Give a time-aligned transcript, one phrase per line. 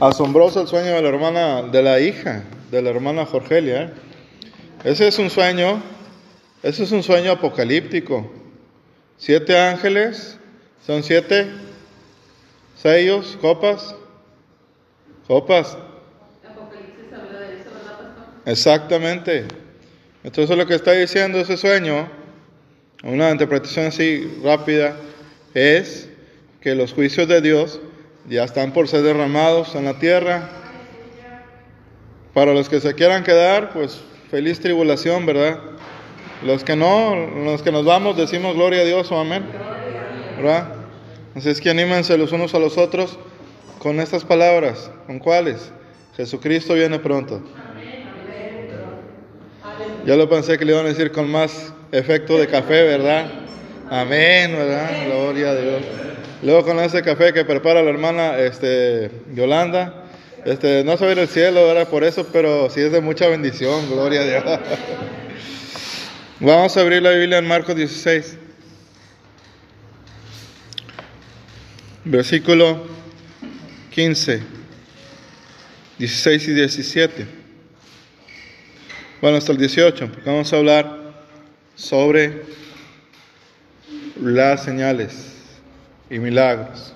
[0.00, 3.82] Asombroso el sueño de la hermana, de la hija, de la hermana Jorgelia.
[3.82, 3.90] ¿eh?
[4.82, 5.80] Ese es un sueño,
[6.64, 8.28] ese es un sueño apocalíptico.
[9.18, 10.36] Siete ángeles,
[10.84, 11.46] son siete
[12.74, 13.94] sellos, copas,
[15.28, 15.78] copas.
[16.44, 18.24] Apocalipsis habla de eso, ¿verdad, pastor?
[18.46, 19.44] Exactamente.
[20.24, 22.08] Entonces lo que está diciendo ese sueño,
[23.04, 24.96] una interpretación así rápida,
[25.54, 26.08] es
[26.60, 27.80] que los juicios de Dios
[28.28, 30.48] ya están por ser derramados en la tierra.
[32.32, 34.00] Para los que se quieran quedar, pues
[34.30, 35.60] feliz tribulación, ¿verdad?
[36.42, 39.44] Los que no, los que nos vamos, decimos gloria a Dios o amén.
[40.36, 40.68] ¿Verdad?
[41.34, 43.18] Así es que anímense los unos a los otros
[43.78, 44.90] con estas palabras.
[45.06, 45.72] ¿Con cuáles?
[46.16, 47.42] Jesucristo viene pronto.
[50.06, 53.26] Yo lo pensé que le iban a decir con más efecto de café, ¿verdad?
[53.90, 55.06] Amén, ¿verdad?
[55.06, 55.82] Gloria a Dios.
[56.44, 60.04] Luego con ese café que prepara la hermana este, Yolanda,
[60.44, 61.88] este, no ir al cielo, ¿verdad?
[61.88, 64.44] Por eso, pero sí es de mucha bendición, gloria a Dios.
[66.40, 68.36] Vamos a abrir la Biblia en Marcos 16.
[72.04, 72.88] Versículo
[73.92, 74.42] 15,
[75.98, 77.26] 16 y 17.
[79.22, 81.14] Bueno, hasta el 18, porque vamos a hablar
[81.74, 82.42] sobre
[84.20, 85.34] las señales
[86.14, 86.94] y milagros.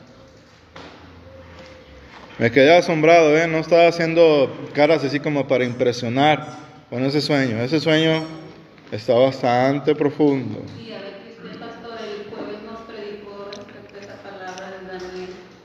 [2.38, 3.48] Me quedé asombrado, ¿eh?
[3.48, 6.56] no estaba haciendo caras así como para impresionar
[6.88, 7.60] con ese sueño.
[7.60, 8.22] Ese sueño
[8.92, 10.62] está bastante profundo.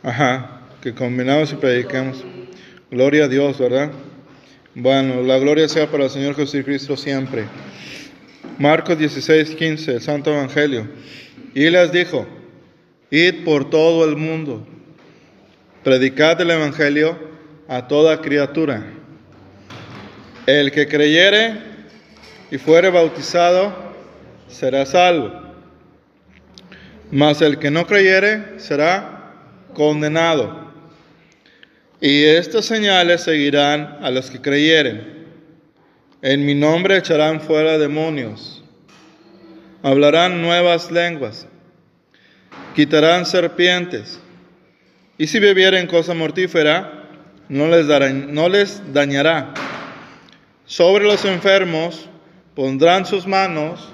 [0.01, 2.25] Ajá, que combinamos y prediquemos.
[2.89, 3.91] Gloria a Dios, ¿verdad?
[4.73, 7.45] Bueno, la gloria sea para el Señor Jesucristo siempre.
[8.57, 10.87] Marcos 16, 15, el Santo Evangelio.
[11.53, 12.25] Y les dijo,
[13.13, 14.65] id por todo el mundo,
[15.83, 17.15] predicad el Evangelio
[17.67, 18.83] a toda criatura.
[20.47, 21.59] El que creyere
[22.49, 23.71] y fuere bautizado
[24.47, 25.31] será salvo,
[27.11, 29.35] mas el que no creyere será
[29.75, 30.73] condenado.
[32.01, 35.27] Y estas señales seguirán a los que creyeren.
[36.23, 38.63] En mi nombre echarán fuera demonios,
[39.83, 41.47] hablarán nuevas lenguas,
[42.75, 44.19] quitarán serpientes,
[45.17, 47.03] y si bebieren cosa mortífera,
[47.49, 49.53] no les, darán, no les dañará.
[50.65, 52.09] Sobre los enfermos
[52.55, 53.89] pondrán sus manos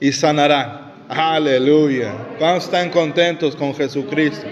[0.00, 0.92] y sanarán.
[1.08, 2.12] Aleluya.
[2.38, 4.46] ¿Cuántos están contentos con Jesucristo?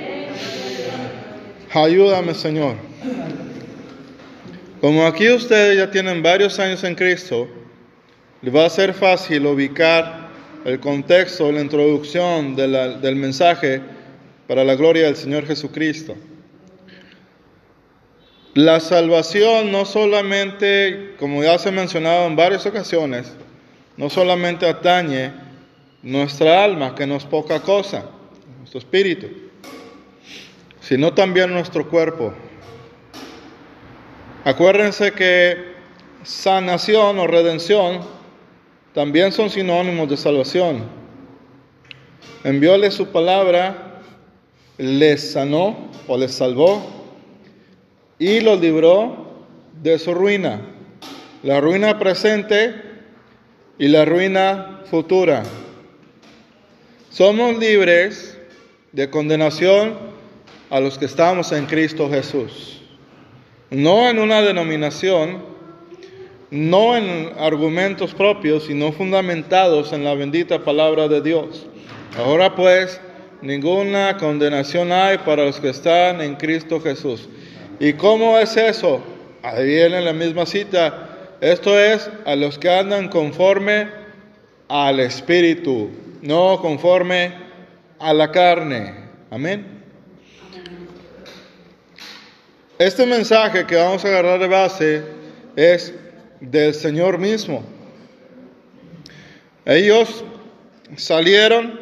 [1.72, 2.76] Ayúdame, Señor.
[4.81, 7.48] Como aquí ustedes ya tienen varios años en Cristo,
[8.42, 10.24] les va a ser fácil ubicar
[10.64, 13.82] el contexto, la introducción del mensaje
[14.48, 16.16] para la gloria del Señor Jesucristo.
[18.54, 23.32] La salvación no solamente, como ya se ha mencionado en varias ocasiones,
[23.97, 25.32] no solamente atañe
[26.02, 28.06] nuestra alma, que no es poca cosa,
[28.58, 29.26] nuestro espíritu,
[30.81, 32.32] sino también nuestro cuerpo.
[34.44, 35.75] Acuérdense que
[36.22, 38.02] sanación o redención
[38.94, 40.84] también son sinónimos de salvación.
[42.44, 44.00] Envióle su palabra,
[44.78, 46.81] les sanó o les salvó
[48.21, 49.47] y los libró
[49.82, 50.60] de su ruina,
[51.43, 52.75] la ruina presente
[53.78, 55.43] y la ruina futura.
[57.11, 58.38] Somos libres
[58.93, 59.99] de condenación
[60.71, 62.81] a los que estamos en Cristo Jesús.
[63.71, 65.53] No en una denominación,
[66.54, 71.66] no en argumentos propios, sino fundamentados en la bendita palabra de Dios.
[72.16, 73.00] Ahora pues,
[73.42, 77.28] ninguna condenación hay para los que están en Cristo Jesús.
[77.81, 79.03] ¿Y cómo es eso?
[79.43, 81.09] Ahí viene la misma cita.
[81.41, 83.88] Esto es a los que andan conforme
[84.69, 85.91] al Espíritu,
[86.22, 87.32] no conforme
[87.98, 88.94] a la carne.
[89.32, 89.66] Amén.
[92.78, 95.02] Este mensaje que vamos a agarrar de base
[95.56, 95.93] es
[96.40, 97.64] del Señor mismo.
[99.66, 100.25] Ellos
[100.96, 101.81] salieron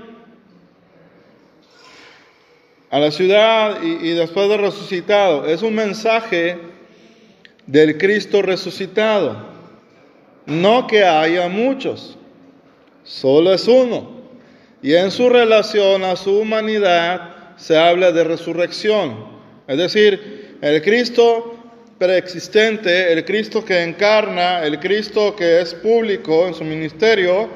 [2.91, 5.47] a la ciudad y, después de resucitado.
[5.47, 6.59] Es un mensaje
[7.67, 9.51] del Cristo resucitado.
[10.45, 12.19] No que haya muchos,
[13.03, 14.23] solo es uno.
[14.83, 19.27] Y en su relación a su humanidad se habla de resurrección.
[19.67, 21.52] Es decir, el Cristo
[22.03, 27.49] preexistente, el Cristo que encarna, el Cristo que es público en su ministerio,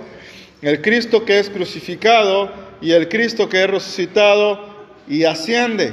[0.62, 4.69] el Cristo que es crucificado y el Cristo que es resucitado
[5.08, 5.93] y asciende.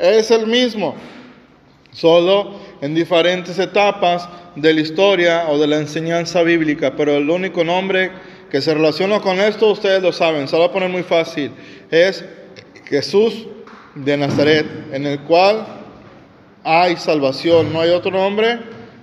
[0.00, 0.96] Es el mismo.
[1.92, 7.62] solo en diferentes etapas de la historia o de la enseñanza bíblica, pero el único
[7.62, 8.10] nombre
[8.50, 11.52] que se relaciona con esto, ustedes lo saben, se lo voy a poner muy fácil,
[11.92, 12.24] es
[12.86, 13.46] Jesús
[13.94, 15.81] de Nazaret, en el cual
[16.64, 18.58] hay salvación, no hay otro nombre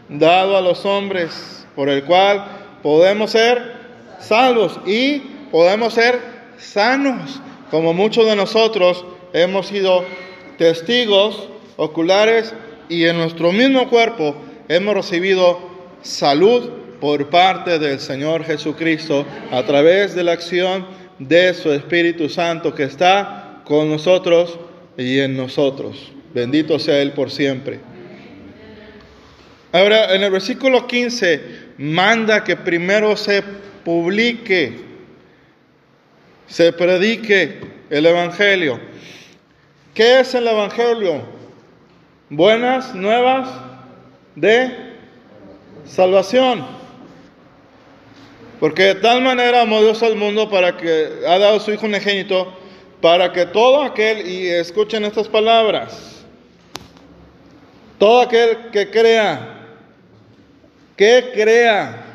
[0.08, 2.46] dado a los hombres por el cual
[2.82, 3.80] podemos ser
[4.20, 5.20] salvos y
[5.52, 6.20] podemos ser
[6.58, 7.40] sanos,
[7.72, 10.04] como muchos de nosotros hemos sido
[10.58, 11.48] testigos
[11.78, 12.54] oculares
[12.90, 14.36] y en nuestro mismo cuerpo
[14.68, 15.60] hemos recibido
[16.02, 16.70] salud
[17.00, 20.86] por parte del Señor Jesucristo a través de la acción
[21.18, 24.58] de su Espíritu Santo que está con nosotros
[24.98, 26.19] y en nosotros.
[26.34, 27.80] Bendito sea Él por siempre.
[29.72, 31.42] Ahora, en el versículo 15,
[31.78, 33.44] manda que primero se
[33.84, 34.80] publique,
[36.48, 37.60] se predique
[37.90, 38.80] el Evangelio.
[39.94, 41.22] ¿Qué es el Evangelio?
[42.30, 43.50] Buenas nuevas
[44.36, 44.72] de
[45.86, 46.66] salvación.
[48.60, 52.58] Porque de tal manera amó Dios al mundo para que ha dado su Hijo unigénito,
[53.02, 56.19] para que todo aquel, y escuchen estas palabras,
[58.00, 59.68] todo aquel que crea,
[60.98, 62.06] que crea,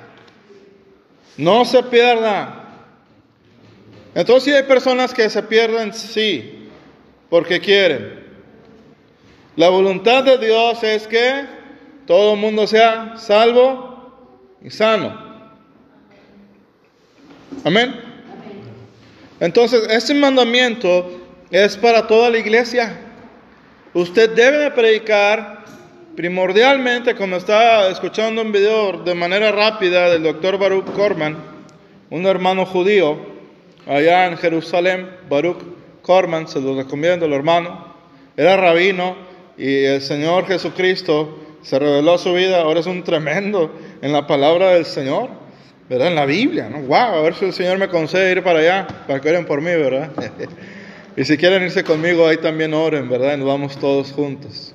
[1.36, 2.62] no se pierda.
[4.14, 6.68] Entonces si hay personas que se pierden, sí,
[7.30, 8.24] porque quieren.
[9.56, 11.46] La voluntad de Dios es que
[12.06, 15.22] todo el mundo sea salvo y sano.
[17.62, 17.94] Amén.
[19.40, 21.20] Entonces, este mandamiento
[21.50, 23.03] es para toda la iglesia.
[23.94, 25.64] Usted debe predicar
[26.16, 31.36] primordialmente, como estaba escuchando un video de manera rápida del doctor Baruch Korman,
[32.10, 33.16] un hermano judío
[33.86, 35.58] allá en Jerusalén, Baruch
[36.02, 37.94] Corman, se lo recomiendo el hermano,
[38.36, 39.14] era rabino
[39.56, 44.70] y el Señor Jesucristo se reveló su vida, ahora es un tremendo en la palabra
[44.70, 45.28] del Señor,
[45.88, 46.08] ¿verdad?
[46.08, 46.80] En la Biblia, ¿no?
[46.80, 49.60] Wow, a ver si el Señor me concede ir para allá, para que oren por
[49.60, 50.10] mí, ¿verdad?
[51.16, 53.36] y si quieren irse conmigo, ahí también oren, ¿verdad?
[53.36, 54.74] Nos vamos todos juntos.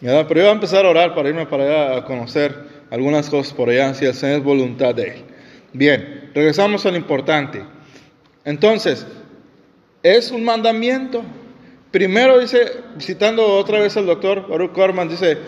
[0.00, 0.26] ¿verdad?
[0.26, 2.54] Pero yo voy a empezar a orar para irme para allá a conocer
[2.90, 5.24] algunas cosas por allá, si el Señor es voluntad de Él.
[5.72, 7.62] Bien, regresamos a lo importante.
[8.44, 9.06] Entonces,
[10.02, 11.22] es un mandamiento.
[11.92, 15.38] Primero dice, citando otra vez al doctor Baruch Korman, dice,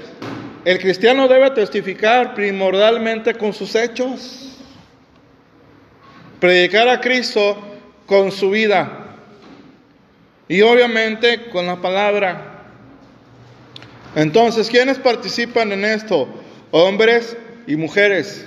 [0.65, 4.57] el cristiano debe testificar primordialmente con sus hechos,
[6.39, 7.57] predicar a Cristo
[8.07, 9.08] con su vida
[10.49, 12.65] y obviamente con la palabra.
[14.15, 16.29] Entonces, ¿quiénes participan en esto?
[16.71, 17.37] Hombres
[17.67, 18.47] y mujeres.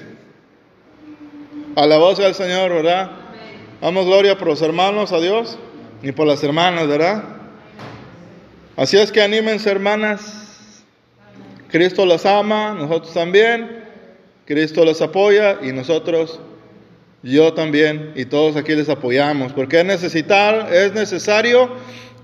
[1.75, 3.11] A la voz del Señor, ¿verdad?
[3.79, 5.57] Damos gloria por los hermanos, a Dios
[6.01, 7.23] ni por las hermanas, ¿verdad?
[8.75, 10.83] Así es que anímense, hermanas.
[11.69, 13.85] Cristo las ama, nosotros también.
[14.45, 16.39] Cristo las apoya y nosotros,
[17.23, 21.69] yo también, y todos aquí les apoyamos, porque es, necesitar, es necesario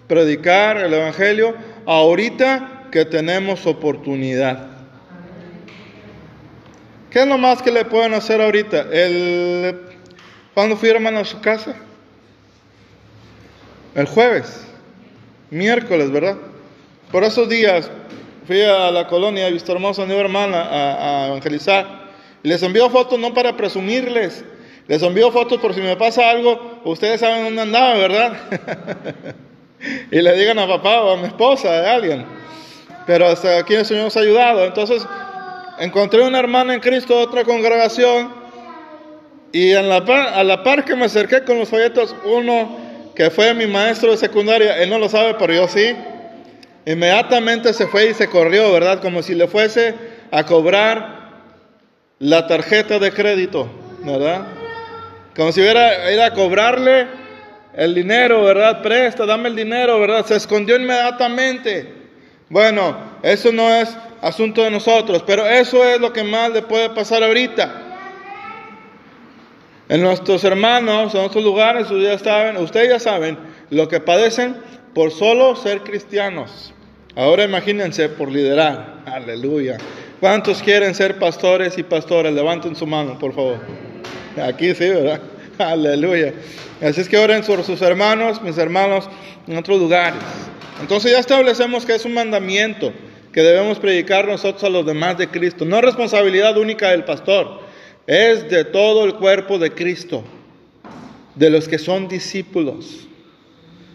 [0.07, 1.55] predicar el Evangelio
[1.85, 4.67] ahorita que tenemos oportunidad.
[7.09, 8.87] ¿Qué es lo más que le pueden hacer ahorita?
[8.91, 9.79] El,
[10.53, 11.75] ¿Cuándo firman a su casa?
[13.95, 14.65] El jueves,
[15.49, 16.37] miércoles, ¿verdad?
[17.11, 17.89] Por esos días
[18.45, 22.07] fui a la colonia, he visto hermosa nueva hermana a, evangelizar.
[22.43, 24.43] Y les envío fotos no para presumirles,
[24.87, 28.33] les envío fotos por si me pasa algo, ustedes saben dónde andaba, ¿verdad?
[30.11, 32.25] y le digan a papá o a mi esposa, a alguien.
[33.05, 34.65] Pero hasta aquí el Señor nos ha ayudado.
[34.65, 35.05] Entonces,
[35.79, 38.33] encontré una hermana en Cristo, otra congregación,
[39.51, 42.77] y a la, a la par que me acerqué con los folletos, uno
[43.15, 45.95] que fue mi maestro de secundaria, él no lo sabe, pero yo sí.
[46.85, 49.01] Inmediatamente se fue y se corrió, ¿verdad?
[49.01, 49.95] Como si le fuese
[50.31, 51.17] a cobrar
[52.19, 53.67] la tarjeta de crédito,
[54.03, 54.56] ¿verdad?
[55.37, 57.05] Como si hubiera ido a cobrarle
[57.75, 58.81] el dinero, ¿verdad?
[58.81, 60.25] Presta, dame el dinero, ¿verdad?
[60.25, 61.93] Se escondió inmediatamente.
[62.49, 66.89] Bueno, eso no es asunto de nosotros, pero eso es lo que más le puede
[66.89, 67.83] pasar ahorita.
[69.89, 73.37] En nuestros hermanos, en otros lugares, ustedes ya saben, ustedes ya saben
[73.69, 74.57] lo que padecen
[74.95, 76.73] por solo ser cristianos.
[77.15, 79.03] Ahora imagínense por liderar.
[79.05, 79.77] Aleluya.
[80.19, 82.33] ¿Cuántos quieren ser pastores y pastoras?
[82.33, 83.59] Levanten su mano, por favor.
[84.41, 85.21] Aquí sí, ¿verdad?
[85.57, 86.33] Aleluya.
[86.81, 89.09] Así es que oren sobre sus hermanos, mis hermanos,
[89.47, 90.19] en otros lugares.
[90.81, 92.93] Entonces ya establecemos que es un mandamiento
[93.33, 95.65] que debemos predicar nosotros a los demás de Cristo.
[95.65, 97.67] No es responsabilidad única del pastor
[98.07, 100.23] es de todo el cuerpo de Cristo,
[101.35, 103.05] de los que son discípulos.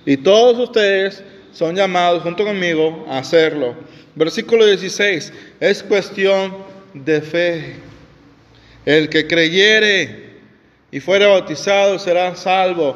[0.05, 3.75] Y todos ustedes son llamados junto conmigo a hacerlo.
[4.15, 6.55] Versículo 16, es cuestión
[6.93, 7.77] de fe.
[8.85, 10.32] El que creyere
[10.93, 12.95] y fuera bautizado será salvo.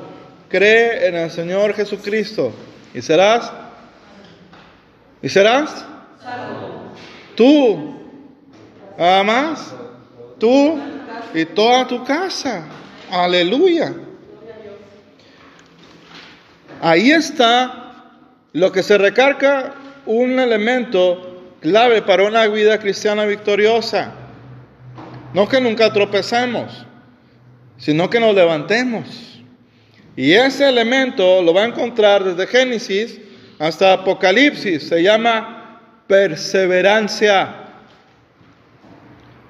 [0.49, 2.53] Cree en el Señor Jesucristo
[2.95, 3.51] y serás
[5.21, 5.85] y serás
[6.23, 6.93] salvo.
[7.35, 7.97] Tú,
[8.97, 9.75] además,
[10.39, 10.79] tú
[11.35, 12.67] y toda tu casa.
[13.11, 13.95] Aleluya.
[16.81, 17.95] Ahí está
[18.53, 19.75] lo que se recarga
[20.05, 24.13] un elemento clave para una vida cristiana victoriosa.
[25.33, 26.87] No que nunca tropecemos,
[27.79, 29.43] sino que nos levantemos.
[30.17, 33.21] Y ese elemento lo va a encontrar desde Génesis
[33.59, 34.89] hasta Apocalipsis.
[34.89, 37.55] Se llama perseverancia.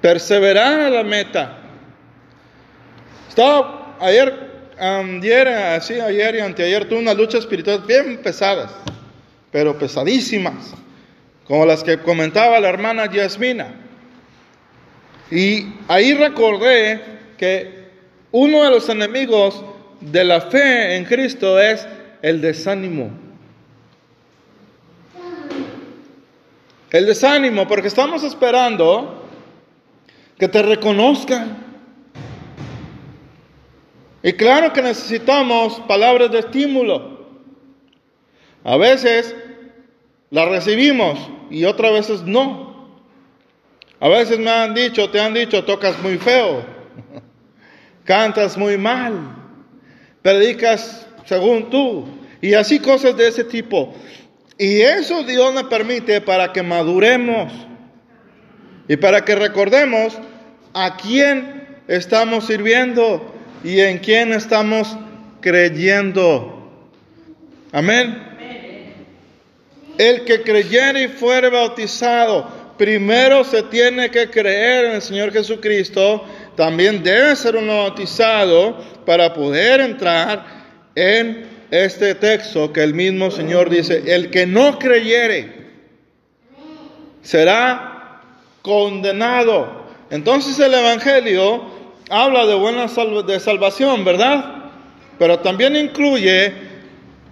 [0.01, 1.59] Perseverar a la meta.
[3.29, 4.47] Estaba ayer
[4.79, 8.73] ayer, así, ayer y anteayer tuve unas luchas espirituales bien pesadas,
[9.51, 10.75] pero pesadísimas,
[11.45, 13.75] como las que comentaba la hermana Yasmina.
[15.31, 17.01] Y ahí recordé
[17.39, 17.76] que
[18.33, 19.63] uno de los enemigos
[20.01, 21.87] de la fe en Cristo es
[22.23, 23.11] el desánimo.
[26.91, 29.29] El desánimo, porque estamos esperando
[30.39, 31.65] que te reconozcan
[34.23, 37.27] y claro que necesitamos palabras de estímulo.
[38.65, 39.37] A veces
[40.31, 41.19] las recibimos
[41.49, 42.91] y otras veces no.
[44.01, 46.65] A veces me han dicho, te han dicho, tocas muy feo,
[48.07, 49.37] cantas muy mal,
[50.23, 52.07] predicas según tú,
[52.41, 53.95] y así cosas de ese tipo.
[54.59, 57.53] Y eso Dios me permite para que maduremos
[58.89, 60.19] y para que recordemos
[60.73, 64.97] a quién estamos sirviendo y en quién estamos
[65.41, 66.71] creyendo.
[67.73, 68.23] Amén.
[69.99, 76.25] El que creyere y fuere bautizado, primero se tiene que creer en el Señor Jesucristo,
[76.57, 80.45] también debe ser uno bautizado para poder entrar
[80.95, 85.67] en este texto que el mismo Señor dice, el que no creyere
[87.23, 88.23] será
[88.63, 89.87] condenado.
[90.11, 91.65] Entonces el Evangelio
[92.09, 94.55] habla de buena de salvación, ¿verdad?
[95.19, 96.53] Pero también incluye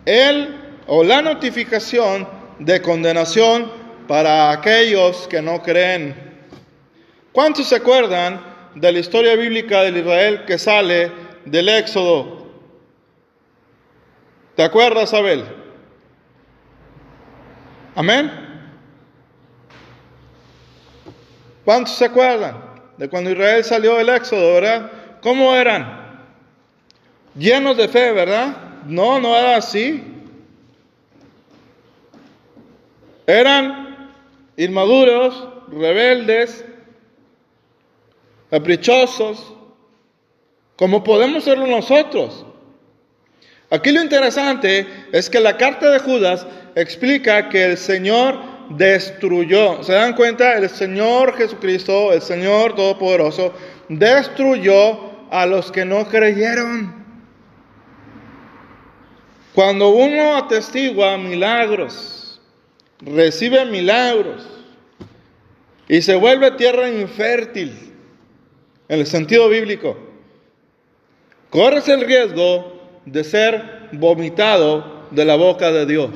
[0.05, 0.55] el
[0.87, 2.29] o la notificación
[2.59, 3.71] de condenación
[4.07, 6.15] para aquellos que no creen.
[7.33, 11.11] ¿Cuántos se acuerdan de la historia bíblica del Israel que sale
[11.45, 12.47] del Éxodo?
[14.57, 15.45] ¿Te acuerdas, Abel?
[17.95, 18.31] Amén.
[21.65, 22.75] ¿Cuántos se acuerdan?
[22.97, 24.91] de cuando Israel salió del Éxodo, ¿verdad?
[25.21, 26.05] ¿Cómo eran?
[27.37, 28.57] Llenos de fe, ¿verdad?
[28.87, 30.03] No, no era así.
[33.27, 34.13] Eran
[34.57, 36.65] inmaduros, rebeldes,
[38.51, 39.55] caprichosos,
[40.77, 42.45] como podemos serlo nosotros.
[43.71, 48.39] Aquí lo interesante es que la carta de Judas explica que el Señor
[48.71, 49.83] destruyó.
[49.83, 50.57] ¿Se dan cuenta?
[50.57, 53.53] El Señor Jesucristo, el Señor Todopoderoso,
[53.89, 57.05] destruyó a los que no creyeron.
[59.55, 62.41] Cuando uno atestigua milagros,
[63.01, 64.47] recibe milagros
[65.89, 67.94] y se vuelve tierra infértil,
[68.89, 69.97] en el sentido bíblico,
[71.51, 76.11] corres el riesgo de ser vomitado de la boca de Dios.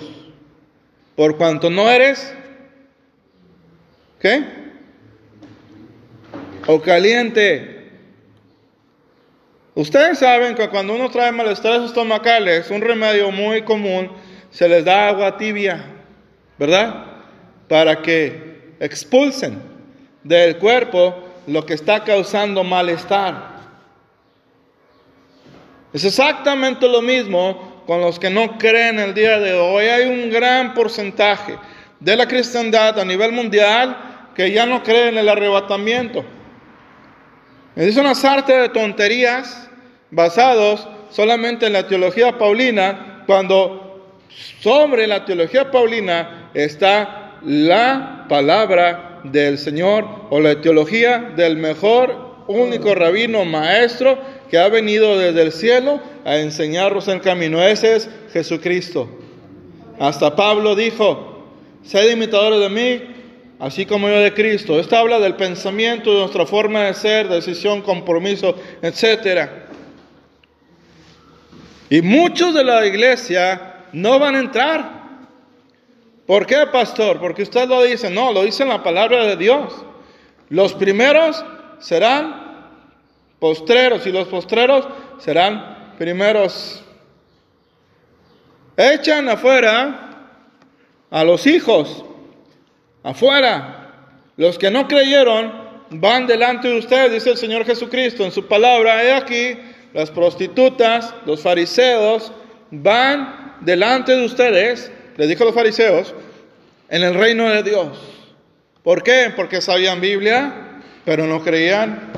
[1.16, 2.34] Por cuanto no eres
[4.20, 4.44] ¿Qué?
[6.66, 7.90] O caliente.
[9.74, 14.10] Ustedes saben que cuando uno trae malestares estomacales, un remedio muy común,
[14.50, 15.84] se les da agua tibia,
[16.58, 17.06] ¿verdad?
[17.68, 19.62] Para que expulsen
[20.24, 23.58] del cuerpo lo que está causando malestar.
[25.92, 29.86] Es exactamente lo mismo con los que no creen el día de hoy.
[29.86, 31.58] Hay un gran porcentaje
[31.98, 36.24] de la cristiandad a nivel mundial que ya no cree en el arrebatamiento.
[37.74, 39.70] Es una sarta de tonterías
[40.10, 44.12] basados solamente en la teología paulina, cuando
[44.60, 52.94] sobre la teología paulina está la palabra del Señor o la teología del mejor, único
[52.94, 54.18] rabino maestro
[54.50, 57.62] que ha venido desde el cielo a enseñarnos el camino.
[57.62, 59.08] Ese es Jesucristo.
[59.98, 61.46] Hasta Pablo dijo,
[61.82, 63.18] sed imitadores de mí
[63.58, 64.78] así como yo de Cristo.
[64.78, 69.48] Esta habla del pensamiento, de nuestra forma de ser, decisión, compromiso, etc.
[71.90, 74.97] Y muchos de la iglesia no van a entrar
[76.28, 77.18] ¿Por qué, pastor?
[77.20, 78.10] Porque usted lo dice.
[78.10, 79.72] No, lo dice la palabra de Dios.
[80.50, 81.42] Los primeros
[81.78, 82.68] serán
[83.38, 86.84] postreros y los postreros serán primeros.
[88.76, 90.34] Echan afuera
[91.10, 92.04] a los hijos,
[93.02, 93.94] afuera.
[94.36, 95.50] Los que no creyeron
[95.88, 99.02] van delante de ustedes, dice el Señor Jesucristo en su palabra.
[99.02, 99.58] He aquí,
[99.94, 102.30] las prostitutas, los fariseos,
[102.70, 106.14] van delante de ustedes les dijo a los fariseos,
[106.88, 107.98] en el reino de Dios.
[108.84, 109.32] ¿Por qué?
[109.34, 112.12] Porque sabían Biblia, pero no creían.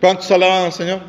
[0.00, 1.00] ¿Cuántos alaban al Señor?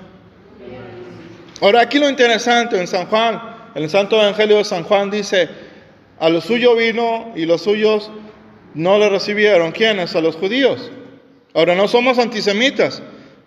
[1.61, 3.41] Ahora aquí lo interesante en San Juan,
[3.73, 5.49] en el Santo Evangelio de San Juan dice,
[6.19, 8.11] a lo suyo vino y los suyos
[8.75, 9.71] no le recibieron.
[9.71, 10.15] ¿Quiénes?
[10.15, 10.91] A los judíos.
[11.55, 13.01] Ahora no somos antisemitas.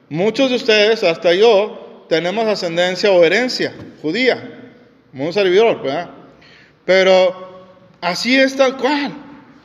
[0.09, 3.73] Muchos de ustedes, hasta yo, tenemos ascendencia o herencia
[4.03, 4.58] judía
[5.13, 6.11] un servidor, ¿verdad?
[6.85, 7.67] Pero
[8.01, 9.13] así es tal cual.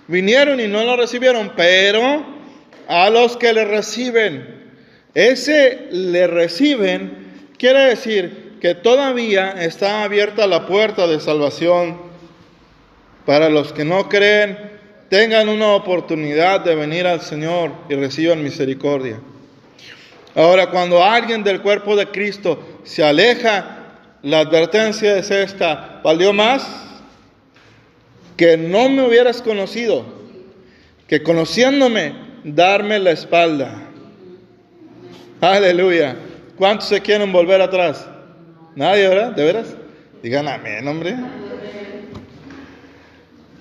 [0.08, 2.26] Vinieron y no lo recibieron, pero
[2.88, 4.72] a los que le reciben,
[5.14, 11.98] ese le reciben, quiere decir que todavía está abierta la puerta de salvación
[13.26, 14.58] para los que no creen,
[15.10, 19.20] tengan una oportunidad de venir al Señor y reciban misericordia.
[20.36, 23.83] Ahora, cuando alguien del cuerpo de Cristo se aleja
[24.24, 26.66] la advertencia es esta, valió más
[28.38, 30.06] que no me hubieras conocido,
[31.08, 33.84] que conociéndome, darme la espalda.
[35.42, 36.16] Aleluya.
[36.58, 38.08] ¿Cuántos se quieren volver atrás?
[38.76, 39.32] Nadie, ¿verdad?
[39.32, 39.76] ¿De veras?
[40.24, 41.16] Digan amén, hombre.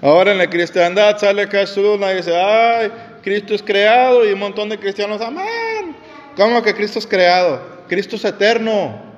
[0.01, 2.91] Ahora en la cristiandad sale Jesús y dice, ay,
[3.23, 5.97] Cristo es creado y un montón de cristianos, amén.
[6.37, 7.85] ¿Cómo que Cristo es creado?
[7.89, 9.12] Cristo es eterno.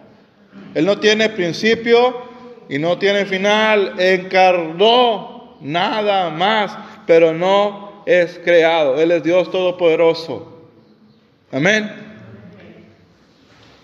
[0.74, 2.22] Él no tiene principio
[2.68, 3.94] y no tiene final.
[3.98, 6.76] Encarnó nada más,
[7.06, 9.00] pero no es creado.
[9.00, 10.68] Él es Dios Todopoderoso.
[11.52, 11.90] Amén.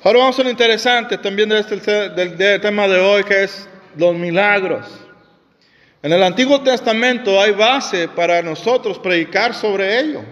[0.03, 4.14] Ahora vamos a lo interesante también de este, del tema de hoy, que es los
[4.14, 4.87] milagros.
[6.03, 10.22] En el Antiguo Testamento hay base para nosotros predicar sobre ello.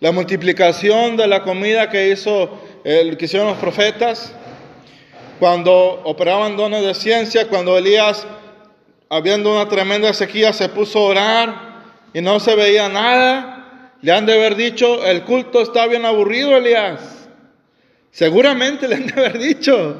[0.00, 4.34] La multiplicación de la comida que hizo el, que hicieron los profetas,
[5.38, 8.26] cuando operaban dones de ciencia, cuando Elías,
[9.08, 11.54] habiendo una tremenda sequía, se puso a orar
[12.12, 16.56] y no se veía nada, le han de haber dicho, el culto está bien aburrido,
[16.56, 17.28] Elías.
[18.10, 19.98] Seguramente le han de haber dicho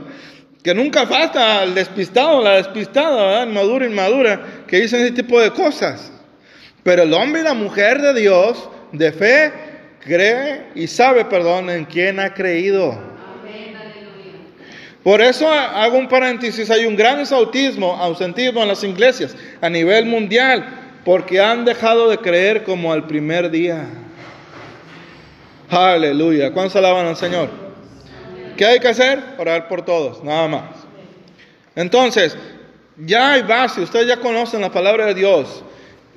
[0.62, 6.10] que nunca falta el despistado, la despistada, inmadura, inmadura, que dicen ese tipo de cosas.
[6.82, 9.52] Pero el hombre y la mujer de Dios, de fe,
[10.00, 13.15] cree y sabe, perdón, en quién ha creído.
[15.06, 20.04] Por eso hago un paréntesis, hay un gran autismo, ausentismo en las iglesias a nivel
[20.04, 20.66] mundial,
[21.04, 23.86] porque han dejado de creer como al primer día.
[25.70, 26.52] Aleluya.
[26.52, 27.50] ¿Cuántos alaban al Señor?
[28.56, 29.22] ¿Qué hay que hacer?
[29.38, 30.70] Orar por todos, nada más.
[31.76, 32.36] Entonces,
[32.96, 35.62] ya hay base, ustedes ya conocen la palabra de Dios.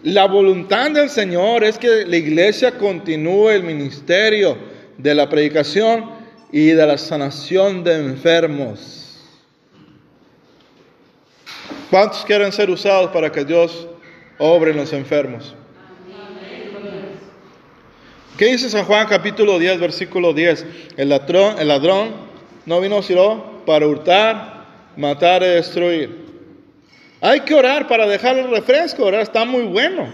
[0.02, 4.58] La voluntad del Señor es que la iglesia continúe el ministerio
[4.98, 6.18] de la predicación
[6.52, 9.18] y de la sanación de enfermos.
[11.90, 13.88] ¿Cuántos quieren ser usados para que Dios
[14.38, 15.56] obre en los enfermos?
[18.38, 20.66] ¿Qué dice San Juan capítulo 10, versículo 10?
[20.98, 22.14] El ladrón, el ladrón
[22.66, 26.26] no vino sino para hurtar, matar y destruir.
[27.22, 30.08] Hay que orar para dejar el refresco, ahora está muy bueno.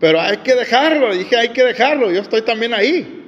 [0.00, 3.21] Pero hay que dejarlo, dije hay que dejarlo, yo estoy también ahí.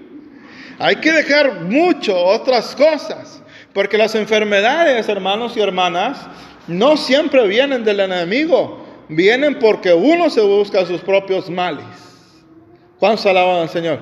[0.78, 6.18] Hay que dejar mucho otras cosas, porque las enfermedades, hermanos y hermanas,
[6.66, 11.84] no siempre vienen del enemigo, vienen porque uno se busca sus propios males.
[12.98, 13.98] ¿Cuántos alaban al Señor?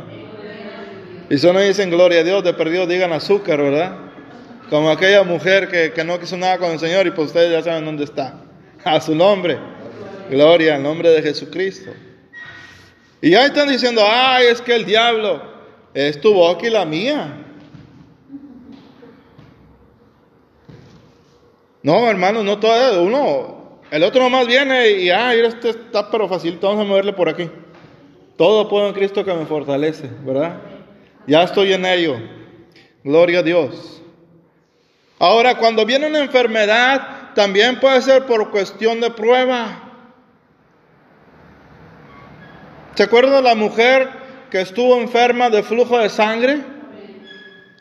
[1.28, 3.96] Y si no dicen gloria a Dios, de perdido digan azúcar, ¿verdad?
[4.68, 7.62] Como aquella mujer que, que no quiso nada con el Señor y pues ustedes ya
[7.62, 8.34] saben dónde está.
[8.84, 9.58] A su nombre.
[10.30, 11.90] Gloria al nombre de Jesucristo.
[13.20, 15.42] Y ya están diciendo, ay, es que el diablo,
[15.94, 17.46] es tu boca y la mía.
[21.82, 23.02] No, hermano, no todo.
[23.02, 27.28] Uno, el otro nomás viene y, ah, este está pero fácil, vamos a moverle por
[27.28, 27.50] aquí.
[28.36, 30.58] Todo puedo en Cristo que me fortalece, ¿verdad?
[31.26, 32.16] Ya estoy en ello.
[33.04, 34.02] Gloria a Dios.
[35.18, 39.82] Ahora, cuando viene una enfermedad, también puede ser por cuestión de prueba.
[42.94, 44.21] ¿Se acuerdan de la mujer
[44.52, 46.60] que estuvo enferma de flujo de sangre,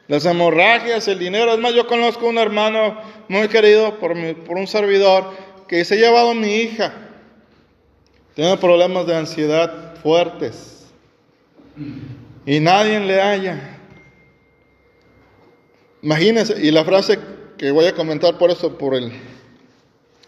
[0.08, 1.52] las hemorragias, el dinero.
[1.52, 5.34] Es más, yo conozco un hermano muy querido por, por un servidor
[5.68, 6.94] que se ha llevado a mi hija.
[8.36, 10.88] tiene problemas de ansiedad fuertes
[12.46, 13.78] y nadie le halla.
[16.02, 17.20] Imagínense, y la frase
[17.58, 19.12] que voy a comentar por eso, por el,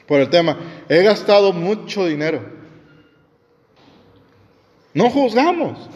[0.05, 0.57] por el tema,
[0.89, 2.43] he gastado mucho dinero.
[4.93, 5.89] No juzgamos,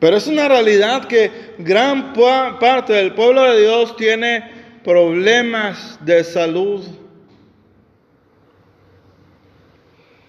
[0.00, 4.50] pero es una realidad que gran parte del pueblo de Dios tiene
[4.82, 6.84] problemas de salud.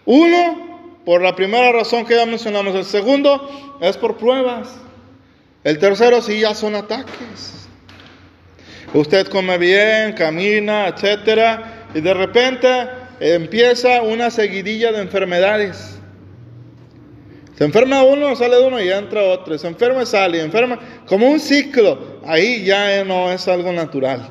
[0.03, 2.75] Uno, por la primera razón que ya mencionamos.
[2.75, 4.69] El segundo es por pruebas.
[5.63, 7.67] El tercero, sí, ya son ataques.
[8.93, 12.89] Usted come bien, camina, etcétera, y de repente
[13.21, 16.00] empieza una seguidilla de enfermedades.
[17.61, 19.55] Se enferma uno, sale uno y entra otro.
[19.55, 22.17] Se enferma, sale, enferma, como un ciclo.
[22.25, 24.29] Ahí ya no es algo natural.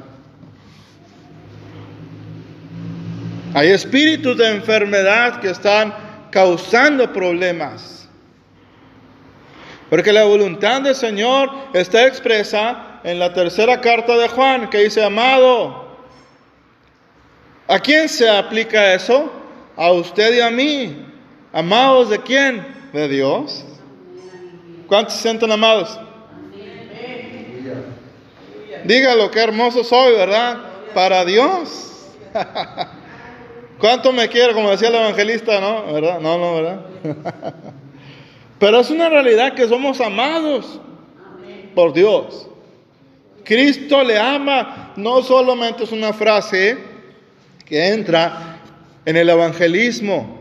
[3.54, 5.94] Hay espíritus de enfermedad que están
[6.32, 8.08] causando problemas.
[9.88, 15.04] Porque la voluntad del Señor está expresa en la tercera carta de Juan, que dice,
[15.04, 15.86] amado,
[17.68, 19.32] ¿a quién se aplica eso?
[19.76, 21.06] A usted y a mí.
[21.52, 22.79] ¿Amados de quién?
[22.92, 23.64] De Dios.
[24.86, 25.98] ¿Cuántos se sienten amados?
[28.84, 30.58] Dígalo, qué hermoso soy, ¿verdad?
[30.94, 32.08] Para Dios.
[33.78, 34.52] ¿Cuánto me quiere?
[34.52, 35.92] Como decía el evangelista, ¿no?
[35.92, 36.20] ¿Verdad?
[36.20, 36.80] No, no, ¿verdad?
[38.58, 40.80] Pero es una realidad que somos amados
[41.74, 42.48] por Dios.
[43.44, 46.78] Cristo le ama, no solamente es una frase
[47.64, 48.60] que entra
[49.04, 50.39] en el evangelismo,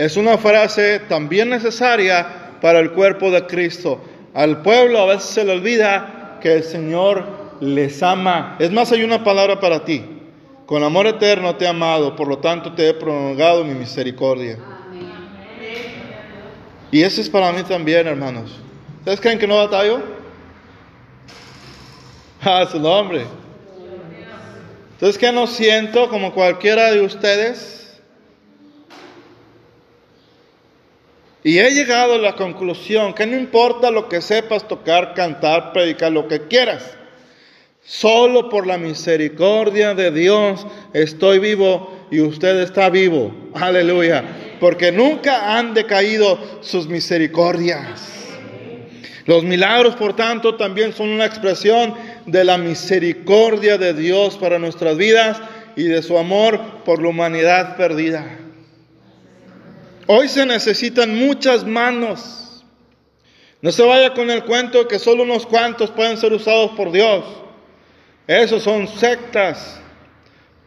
[0.00, 4.00] es una frase también necesaria para el cuerpo de Cristo.
[4.32, 7.26] Al pueblo a veces se le olvida que el Señor
[7.60, 8.56] les ama.
[8.58, 10.02] Es más, hay una palabra para ti.
[10.64, 14.56] Con amor eterno te he amado, por lo tanto te he prolongado mi misericordia.
[16.90, 18.58] Y eso es para mí también, hermanos.
[19.00, 20.00] ¿Ustedes creen que no batallo?
[22.40, 23.26] A su nombre.
[24.92, 27.79] Entonces, ¿qué no siento como cualquiera de ustedes?
[31.42, 36.12] Y he llegado a la conclusión que no importa lo que sepas tocar, cantar, predicar,
[36.12, 36.96] lo que quieras.
[37.82, 43.34] Solo por la misericordia de Dios estoy vivo y usted está vivo.
[43.54, 44.22] Aleluya.
[44.60, 48.20] Porque nunca han decaído sus misericordias.
[49.24, 51.94] Los milagros, por tanto, también son una expresión
[52.26, 55.40] de la misericordia de Dios para nuestras vidas
[55.76, 58.39] y de su amor por la humanidad perdida.
[60.06, 62.64] Hoy se necesitan muchas manos.
[63.62, 67.24] No se vaya con el cuento que solo unos cuantos pueden ser usados por Dios.
[68.26, 69.80] Esos son sectas,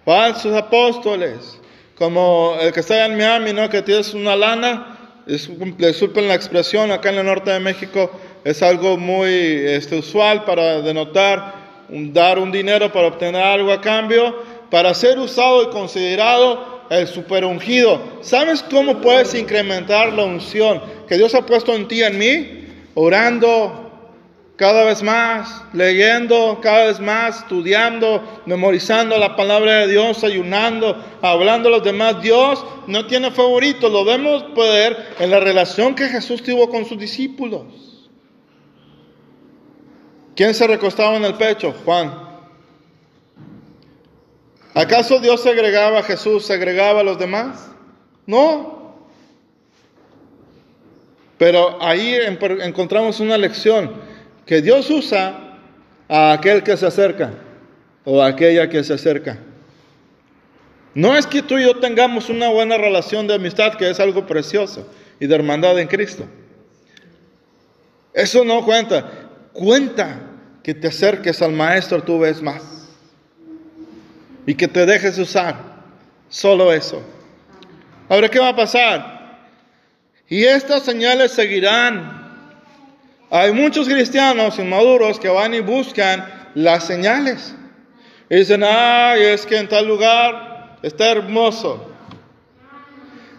[0.05, 1.59] falsos apóstoles,
[1.95, 3.69] como el que está en Miami, ¿no?
[3.69, 8.11] Que tienes una lana, disculpen la expresión, acá en el norte de México
[8.43, 11.55] es algo muy este, usual para denotar,
[11.89, 14.35] dar un dinero para obtener algo a cambio,
[14.69, 18.01] para ser usado y considerado el super ungido.
[18.21, 22.59] ¿Sabes cómo puedes incrementar la unción que Dios ha puesto en ti en mí?
[22.95, 23.83] Orando,
[24.55, 31.69] cada vez más, leyendo cada vez más, estudiando, memorizando la palabra de Dios, ayunando, hablando
[31.69, 32.21] a los demás.
[32.21, 36.99] Dios no tiene favoritos, lo vemos poder en la relación que Jesús tuvo con sus
[36.99, 38.09] discípulos.
[40.35, 41.73] ¿Quién se recostaba en el pecho?
[41.83, 42.32] Juan.
[44.73, 47.69] ¿Acaso Dios segregaba a Jesús, segregaba a los demás?
[48.25, 48.95] No.
[51.37, 52.15] Pero ahí
[52.61, 53.91] encontramos una lección
[54.45, 55.59] que Dios usa
[56.09, 57.33] a aquel que se acerca
[58.03, 59.37] o a aquella que se acerca.
[60.95, 64.27] No es que tú y yo tengamos una buena relación de amistad, que es algo
[64.27, 64.87] precioso,
[65.19, 66.25] y de hermandad en Cristo.
[68.13, 69.09] Eso no cuenta.
[69.53, 70.19] Cuenta
[70.61, 72.72] que te acerques al Maestro tú ves más.
[74.45, 75.55] Y que te dejes usar.
[76.29, 77.01] Solo eso.
[78.09, 79.47] Ahora, ¿qué va a pasar?
[80.27, 82.23] Y estas señales seguirán
[83.35, 87.55] hay muchos cristianos inmaduros que van y buscan las señales.
[88.29, 91.83] Y dicen, ay, es que en tal lugar está hermoso.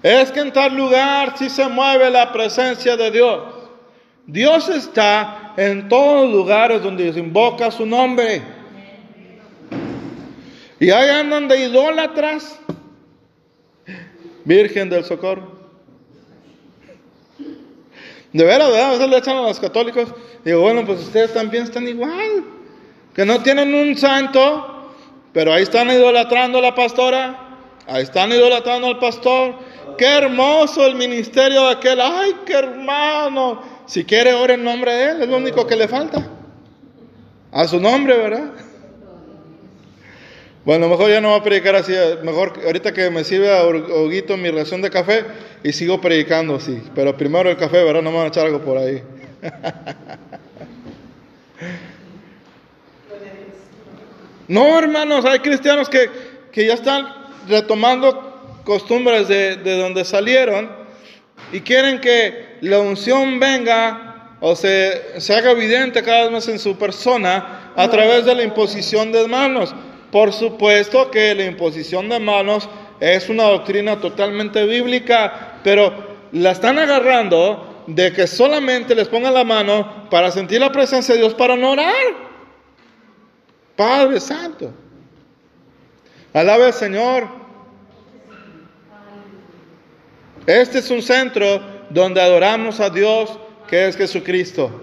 [0.03, 3.41] Es que en tal lugar sí se mueve la presencia de Dios.
[4.27, 8.43] Dios está en todos los lugares donde se invoca su nombre.
[10.85, 12.59] Y ahí andan de idólatras.
[14.45, 15.51] Virgen del Socorro.
[18.35, 18.89] De veras, ¿verdad?
[18.89, 20.11] A veces le echan a los católicos.
[20.45, 22.45] Digo, bueno, pues ustedes también están igual.
[23.15, 24.93] Que no tienen un santo,
[25.33, 27.63] pero ahí están idolatrando a la pastora.
[27.87, 29.55] Ahí están idolatrando al pastor.
[29.97, 33.63] qué hermoso el ministerio de aquel, ay, qué hermano.
[33.87, 36.29] Si quiere, ore en nombre de él, es lo único que le falta.
[37.53, 38.53] A su nombre, ¿verdad?
[40.65, 44.37] Bueno, mejor ya no voy a predicar así, mejor ahorita que me sirve a Huguito
[44.39, 45.25] mi ración de café
[45.63, 46.83] y sigo predicando así.
[46.95, 48.01] Pero primero el café, ¿verdad?
[48.01, 49.03] No me van a echar algo por ahí.
[54.47, 56.11] No, hermanos, hay cristianos que,
[56.53, 57.07] que ya están
[57.49, 60.71] retomando costumbres de, de, donde salieron
[61.51, 66.59] y quieren que la unción venga o se, se haga evidente cada vez más en
[66.59, 69.75] su persona a través de la imposición de manos.
[70.15, 72.69] Por supuesto que la imposición de manos
[73.01, 75.93] es una doctrina totalmente bíblica, pero
[76.31, 81.21] la están agarrando de que solamente les pongan la mano para sentir la presencia de
[81.23, 81.93] Dios para no orar.
[83.75, 84.73] Padre Santo.
[86.33, 87.27] Alabe al Señor.
[90.47, 94.81] Este es un centro donde adoramos a Dios, que es Jesucristo.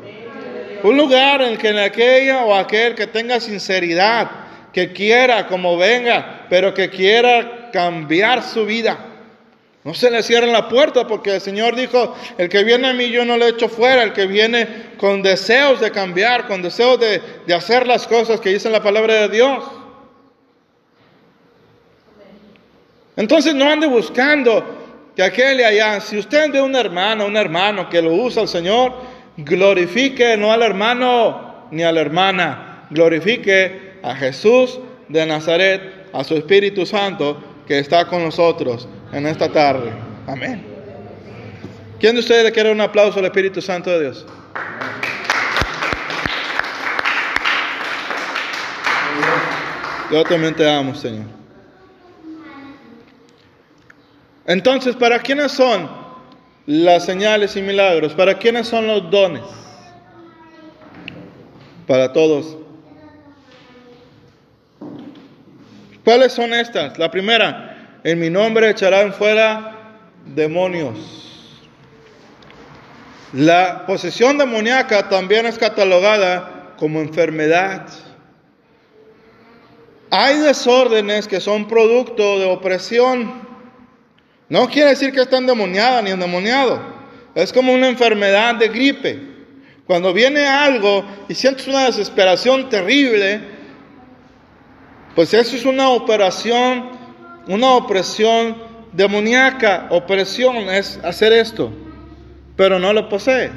[0.83, 4.40] Un lugar en el que aquella o aquel que tenga sinceridad,
[4.73, 9.07] que quiera como venga, pero que quiera cambiar su vida.
[9.83, 13.09] No se le cierren la puerta porque el Señor dijo, el que viene a mí
[13.09, 17.19] yo no le echo fuera, el que viene con deseos de cambiar, con deseos de,
[17.47, 19.63] de hacer las cosas que dice la palabra de Dios.
[23.15, 24.63] Entonces no ande buscando
[25.15, 28.93] que aquel allá, si usted ve un hermano, un hermano que lo usa el Señor,
[29.37, 35.81] glorifique no al hermano ni a la hermana, glorifique a Jesús de Nazaret,
[36.13, 39.91] a su Espíritu Santo que está con nosotros en esta tarde.
[40.27, 40.65] Amén.
[41.99, 44.25] ¿Quién de ustedes le quiere un aplauso al Espíritu Santo de Dios?
[50.11, 51.25] Yo también te amo, Señor.
[54.45, 55.89] Entonces, ¿para quiénes son
[56.65, 58.13] las señales y milagros?
[58.13, 59.43] ¿Para quiénes son los dones?
[61.87, 62.57] Para todos.
[66.03, 66.97] ¿Cuáles son estas?
[66.97, 70.97] La primera, en mi nombre echarán fuera demonios.
[73.33, 77.87] La posesión demoníaca también es catalogada como enfermedad.
[80.09, 83.47] Hay desórdenes que son producto de opresión.
[84.49, 86.81] No quiere decir que está endemoniada ni endemoniado.
[87.35, 89.19] Es como una enfermedad de gripe.
[89.85, 93.60] Cuando viene algo y sientes una desesperación terrible,
[95.15, 96.89] pues eso es una operación,
[97.47, 98.55] una opresión
[98.93, 99.87] demoníaca.
[99.89, 101.71] Opresión es hacer esto,
[102.55, 103.51] pero no lo posees.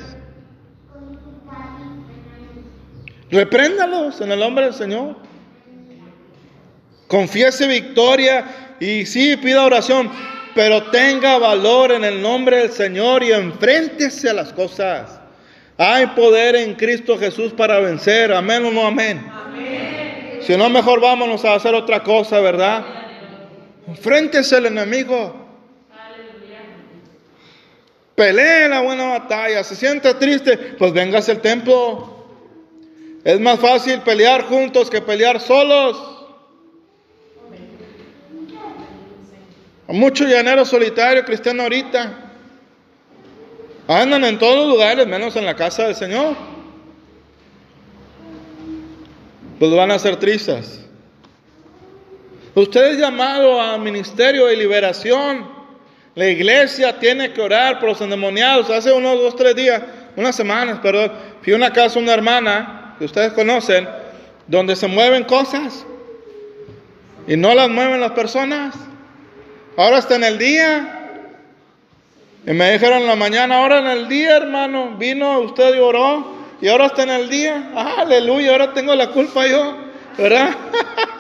[3.30, 5.16] Repréndalos en el nombre del Señor.
[7.08, 10.10] Confiese victoria y sí pida oración,
[10.54, 15.20] pero tenga valor en el nombre del Señor y enfréntese a las cosas.
[15.76, 18.32] Hay poder en Cristo Jesús para vencer.
[18.32, 19.24] Amén o no amén.
[20.44, 22.85] Si no, mejor vámonos a hacer otra cosa, ¿verdad?
[23.88, 25.35] Enfréntese al enemigo.
[28.14, 29.64] Pelee la buena batalla.
[29.64, 32.26] Se siente triste, pues véngase al templo.
[33.24, 36.11] Es más fácil pelear juntos que pelear solos.
[39.88, 42.33] Mucho llanero solitario cristiano ahorita.
[43.88, 46.53] Andan en todos los lugares, menos en la casa del Señor.
[49.58, 50.84] Pues van a ser tristes.
[52.54, 55.48] Usted es llamado a ministerio de liberación.
[56.14, 58.70] La iglesia tiene que orar por los endemoniados.
[58.70, 59.82] Hace unos dos, tres días,
[60.16, 61.12] unas semanas, perdón,
[61.42, 63.88] fui a una casa una hermana que ustedes conocen,
[64.46, 65.84] donde se mueven cosas
[67.26, 68.74] y no las mueven las personas.
[69.76, 71.00] Ahora está en el día.
[72.46, 76.33] Y me dijeron en la mañana, ahora en el día, hermano, vino usted y oró.
[76.64, 77.72] Y ahora está en el día.
[77.74, 79.77] aleluya, ahora tengo la culpa yo.
[80.16, 80.48] ¿Verdad?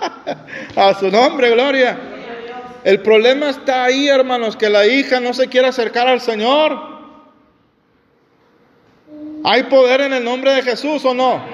[0.74, 1.98] A su nombre, gloria.
[2.82, 6.78] El problema está ahí, hermanos, que la hija no se quiere acercar al Señor.
[9.44, 11.44] ¿Hay poder en el nombre de Jesús o no?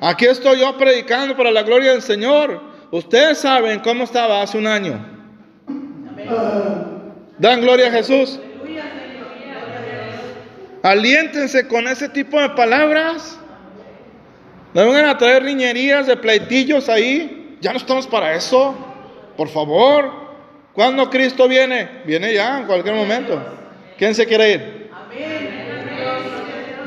[0.00, 2.62] Aquí estoy yo predicando para la gloria del Señor.
[2.92, 5.04] Ustedes saben cómo estaba hace un año.
[7.38, 8.38] Dan gloria a Jesús.
[10.88, 13.38] Aliéntense con ese tipo de palabras.
[14.72, 17.58] No vengan a traer niñerías de pleitillos ahí.
[17.60, 18.74] Ya no estamos para eso.
[19.36, 20.10] Por favor.
[20.72, 22.02] ¿Cuándo Cristo viene?
[22.06, 23.38] Viene ya, en cualquier momento.
[23.98, 24.90] ¿Quién se quiere ir?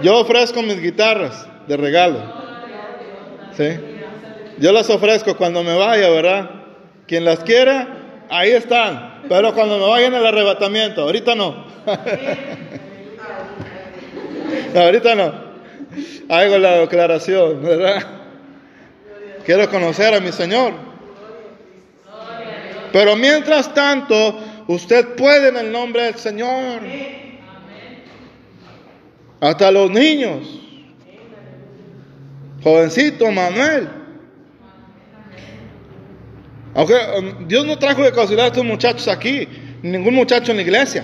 [0.02, 2.24] Yo ofrezco mis guitarras de regalo.
[3.56, 3.70] ¿Sí?
[4.58, 6.50] Yo las ofrezco cuando me vaya, ¿verdad?
[7.08, 7.88] Quien las quiera,
[8.32, 9.22] ahí están.
[9.30, 11.68] Pero cuando me vayan al arrebatamiento, ahorita no.
[14.76, 15.52] ahorita no.
[16.30, 18.04] Hago la declaración, ¿verdad?
[19.46, 20.74] Quiero conocer a mi Señor.
[22.92, 24.38] Pero mientras tanto,
[24.68, 26.82] usted puede en el nombre del Señor.
[29.40, 30.60] Hasta los niños.
[32.64, 33.90] Jovencito Manuel.
[36.74, 39.48] Aunque um, Dios no trajo de casualidad a estos muchachos aquí,
[39.82, 41.04] ningún muchacho en la iglesia.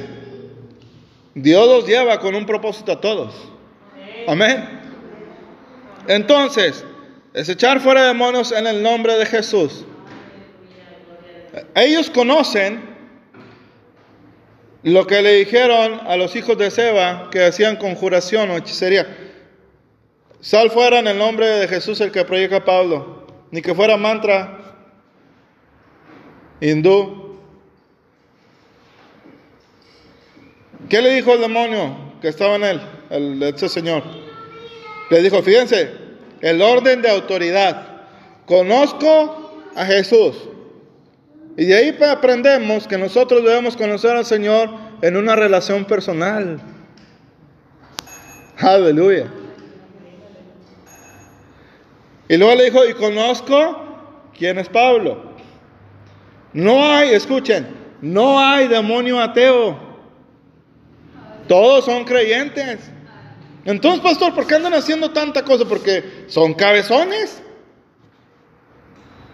[1.38, 3.32] Dios los lleva con un propósito a todos.
[4.28, 4.68] Amén.
[6.08, 6.84] Entonces,
[7.34, 9.86] es echar fuera demonios en el nombre de Jesús.
[11.76, 12.82] Ellos conocen
[14.82, 19.08] lo que le dijeron a los hijos de Seba que hacían conjuración o hechicería.
[20.40, 24.76] Sal fuera en el nombre de Jesús el que proyecta Pablo, ni que fuera mantra
[26.62, 27.27] hindú.
[30.90, 34.04] ¿Qué le dijo el demonio que estaba en él, el, ese señor?
[35.10, 35.92] Le dijo, fíjense,
[36.42, 37.88] el orden de autoridad.
[38.46, 40.36] Conozco a Jesús.
[41.58, 44.70] Y de ahí aprendemos que nosotros debemos conocer al Señor
[45.02, 46.60] en una relación personal.
[48.60, 49.28] Aleluya.
[52.30, 55.32] Y luego le dijo, y conozco quién es Pablo.
[56.54, 57.68] No hay, escuchen,
[58.02, 59.87] no hay demonio ateo.
[61.48, 62.80] Todos son creyentes.
[63.66, 65.66] Entonces, pastor, ¿por qué andan haciendo tanta cosa?
[65.66, 67.42] Porque son cabezones.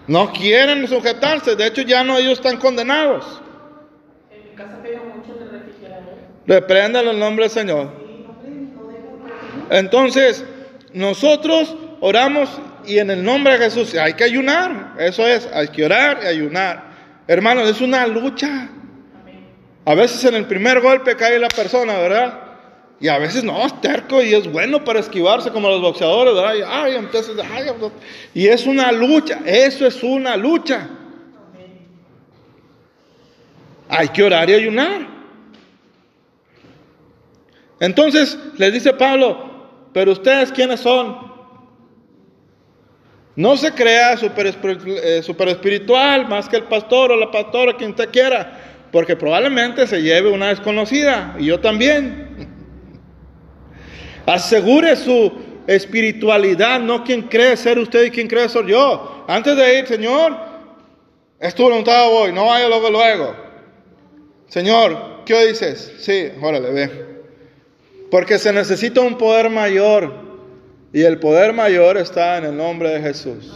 [0.08, 1.56] No quieren sujetarse.
[1.56, 3.42] De hecho, ya no ellos están condenados.
[4.32, 6.16] En mi casa pega mucho de refrigerador.
[6.48, 7.92] Reprendan el nombre del Señor.
[9.70, 10.44] Entonces,
[10.94, 12.50] nosotros oramos
[12.86, 14.96] y en el nombre de Jesús hay que ayunar.
[15.00, 16.84] Eso es, hay que orar y ayunar.
[17.28, 18.70] Hermanos, es una lucha.
[19.86, 22.40] A veces en el primer golpe cae la persona, ¿verdad?
[23.00, 26.56] Y a veces no, es terco y es bueno para esquivarse como los boxeadores, ¿verdad?
[26.56, 27.68] Y, ay, entonces, ay,
[28.34, 30.90] y es una lucha, eso es una lucha.
[33.90, 35.08] Hay que orar y ayunar.
[37.80, 41.34] Entonces les dice Pablo, pero ustedes quiénes son?
[43.36, 47.96] No se crea super, eh, super espiritual más que el pastor o la pastora, quien
[47.96, 52.28] te quiera, porque probablemente se lleve una desconocida, y yo también.
[54.28, 55.34] Asegure su
[55.66, 59.26] espiritualidad, no quien cree ser usted y quien cree ser yo.
[59.28, 60.38] Antes de ir, Señor,
[61.40, 63.36] es tu voluntad hoy, no vaya luego, luego.
[64.48, 65.92] Señor, ¿qué dices?
[65.98, 66.92] Sí, órale, ve.
[68.12, 70.14] Porque se necesita un poder mayor.
[70.94, 73.52] Y el poder mayor está en el nombre de Jesús.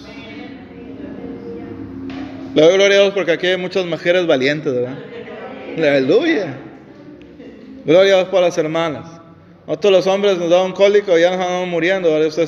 [2.55, 4.97] Le doy gloria a Dios porque aquí hay muchas mujeres valientes, ¿verdad?
[5.77, 6.57] Aleluya.
[7.85, 9.05] Gloria a Dios por las hermanas.
[9.67, 12.47] Nosotros los hombres nos da un cólico y ya nos vamos muriendo, ¿verdad?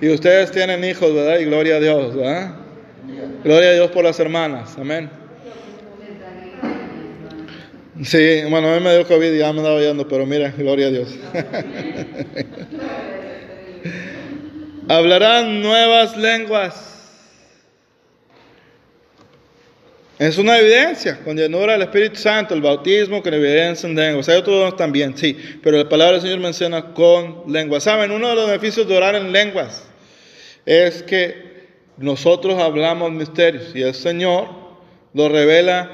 [0.00, 1.38] y ustedes tienen hijos, ¿verdad?
[1.38, 2.50] Y gloria a Dios, ¿verdad?
[3.42, 5.08] Gloria a Dios por las hermanas, amén.
[8.02, 10.88] Sí, bueno, a mí me dio COVID y ya me andaba yendo, pero mira, gloria
[10.88, 11.18] a Dios.
[14.88, 16.95] Hablarán nuevas lenguas.
[20.18, 24.28] Es una evidencia, con llenura del Espíritu Santo, el bautismo con evidencia en lenguas.
[24.28, 27.84] Hay otros también, sí, pero la palabra del Señor menciona con lenguas.
[27.84, 29.84] Saben, uno de los beneficios de orar en lenguas
[30.64, 31.66] es que
[31.98, 34.48] nosotros hablamos misterios y el Señor
[35.12, 35.90] lo revela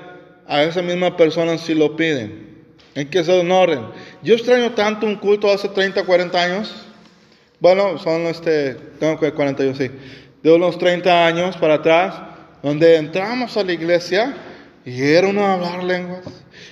[0.47, 2.53] a esa misma persona si lo piden.
[2.95, 3.87] En que se honoren.
[4.23, 6.87] Yo extraño tanto un culto hace 30, 40 años
[7.63, 9.89] bueno, son este, tengo que 41, sí,
[10.43, 12.21] de unos 30 años para atrás,
[12.63, 14.35] donde entramos a la iglesia
[14.85, 16.25] y era uno a hablar lenguas,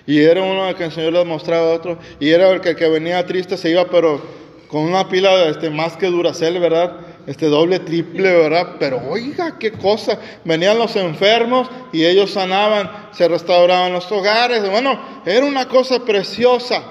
[0.06, 3.24] y era uno que el Señor les mostraba a otro, y era el que, venía
[3.26, 4.20] triste se iba, pero
[4.68, 6.96] con una pila este, más que duracel, ¿verdad?
[7.26, 8.76] Este doble, triple, ¿verdad?
[8.78, 10.18] Pero oiga, qué cosa.
[10.44, 14.68] Venían los enfermos y ellos sanaban, se restauraban los hogares.
[14.70, 16.82] Bueno, era una cosa preciosa.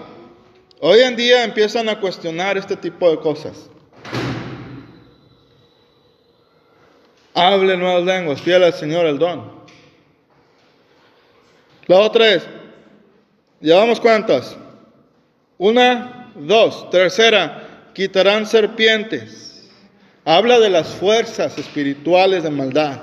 [0.82, 3.70] Hoy en día empiezan a cuestionar este tipo de cosas.
[7.34, 9.60] Hable nuevas lenguas, fiel al Señor el don.
[11.88, 12.48] La otra es,
[13.60, 14.56] ¿llevamos cuántas?
[15.58, 16.90] Una, dos.
[16.90, 19.70] Tercera, quitarán serpientes.
[20.26, 23.02] Habla de las fuerzas espirituales de maldad.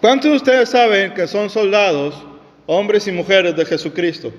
[0.00, 2.14] ¿Cuántos de ustedes saben que son soldados,
[2.66, 4.32] hombres y mujeres de Jesucristo?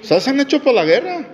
[0.00, 1.26] ¿Se han hecho por la guerra?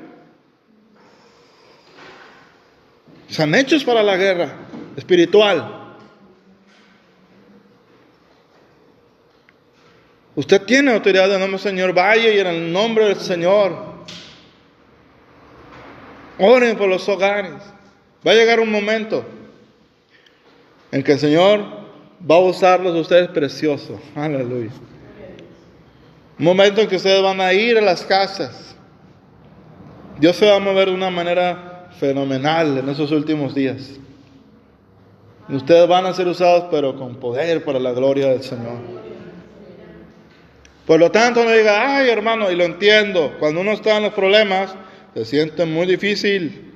[3.31, 4.53] Están hechos para la guerra
[4.97, 5.95] espiritual.
[10.35, 11.95] Usted tiene autoridad en el nombre del Señor.
[11.95, 13.76] Vaya y en el nombre del Señor.
[16.39, 17.55] Oren por los hogares.
[18.26, 19.24] Va a llegar un momento
[20.91, 21.61] en que el Señor
[22.28, 24.01] va a usarlos a ustedes preciosos.
[24.16, 24.72] Aleluya.
[26.37, 28.74] Un momento en que ustedes van a ir a las casas.
[30.18, 31.70] Dios se va a mover de una manera
[32.01, 34.01] fenomenal en esos últimos días.
[35.51, 38.78] Ustedes van a ser usados, pero con poder para la gloria del Señor.
[40.86, 44.14] Por lo tanto, no diga, ay hermano, y lo entiendo, cuando uno está en los
[44.14, 44.74] problemas,
[45.14, 46.72] se siente muy difícil.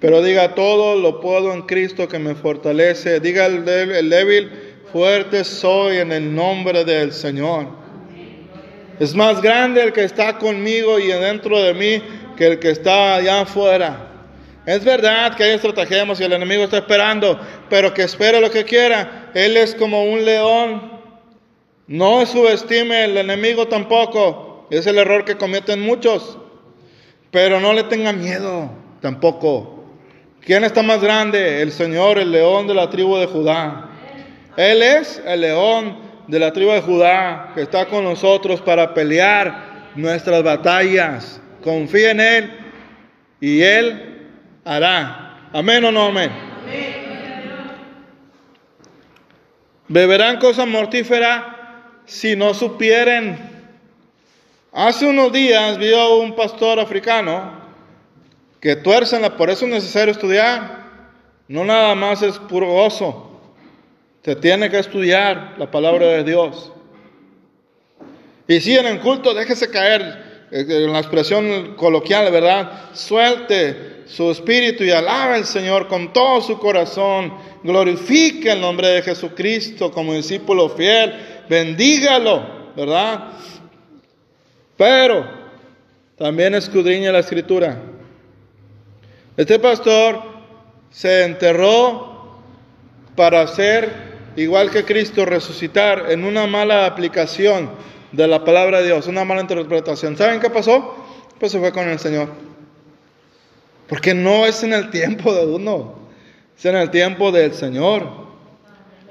[0.00, 3.20] Pero diga, todo lo puedo en Cristo que me fortalece.
[3.20, 4.50] Diga el débil, el débil,
[4.92, 7.68] fuerte soy en el nombre del Señor.
[8.98, 12.02] Es más grande el que está conmigo y dentro de mí
[12.36, 14.07] que el que está allá afuera.
[14.68, 17.40] Es verdad que hay estratagemas y el enemigo está esperando,
[17.70, 19.30] pero que espere lo que quiera.
[19.32, 20.92] Él es como un león.
[21.86, 24.66] No subestime el enemigo tampoco.
[24.70, 26.36] Es el error que cometen muchos.
[27.30, 29.86] Pero no le tenga miedo tampoco.
[30.42, 31.62] ¿Quién está más grande?
[31.62, 33.88] El Señor, el león de la tribu de Judá.
[34.58, 35.96] Él es el león
[36.26, 41.40] de la tribu de Judá que está con nosotros para pelear nuestras batallas.
[41.64, 42.52] Confía en Él
[43.40, 44.17] y Él
[44.68, 45.48] hará.
[45.52, 46.30] Amén o no amén.
[49.88, 51.44] Beberán cosas mortíferas
[52.04, 53.38] si no supieren.
[54.72, 57.58] Hace unos días vio un pastor africano
[58.60, 60.86] que tuercen la, por eso es necesario estudiar.
[61.48, 63.40] No nada más es puro gozo.
[64.22, 66.70] Se tiene que estudiar la palabra de Dios.
[68.46, 72.90] Y si en el culto déjese caer, eh, en la expresión coloquial, ¿verdad?
[72.92, 77.32] Suelte su espíritu y alaba al Señor con todo su corazón.
[77.62, 81.44] Glorifique el nombre de Jesucristo como discípulo fiel.
[81.48, 83.28] Bendígalo, ¿verdad?
[84.76, 85.28] Pero
[86.16, 87.82] también escudriña la escritura.
[89.36, 90.22] Este pastor
[90.90, 92.38] se enterró
[93.14, 97.70] para ser igual que Cristo, resucitar en una mala aplicación
[98.12, 100.16] de la palabra de Dios, una mala interpretación.
[100.16, 100.96] ¿Saben qué pasó?
[101.38, 102.47] Pues se fue con el Señor.
[103.88, 105.94] Porque no es en el tiempo de uno,
[106.56, 108.28] es en el tiempo del Señor.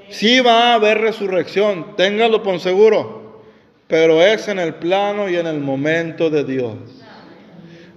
[0.08, 3.42] Sí va a haber resurrección, téngalo por seguro,
[3.88, 6.76] pero es en el plano y en el momento de Dios.